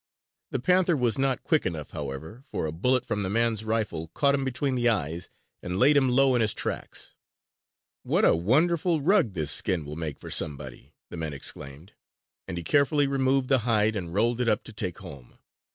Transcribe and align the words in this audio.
The 0.49 0.57
panther 0.57 0.97
was 0.97 1.19
not 1.19 1.43
quick 1.43 1.63
enough, 1.63 1.91
however, 1.91 2.41
for 2.47 2.65
a 2.65 2.71
bullet 2.71 3.05
from 3.05 3.21
the 3.21 3.29
man's 3.29 3.63
rifle 3.63 4.07
caught 4.15 4.33
him 4.33 4.43
between 4.43 4.73
the 4.73 4.89
eyes 4.89 5.29
and 5.61 5.77
laid 5.77 5.95
him 5.95 6.09
low 6.09 6.33
in 6.33 6.41
his 6.41 6.55
tracks. 6.55 7.13
"What 8.01 8.25
a 8.25 8.35
wonderful 8.35 8.99
rug 9.01 9.33
this 9.33 9.51
skin 9.51 9.85
will 9.85 9.95
make 9.95 10.17
for 10.17 10.31
somebody!" 10.31 10.95
the 11.11 11.17
man 11.17 11.33
exclaimed; 11.35 11.93
and 12.47 12.57
he 12.57 12.63
carefully 12.63 13.05
removed 13.05 13.47
the 13.47 13.59
hide 13.59 13.95
and 13.95 14.11
rolled 14.11 14.41
it 14.41 14.49
up 14.49 14.63
to 14.63 14.73
take 14.73 14.97
home. 14.97 15.37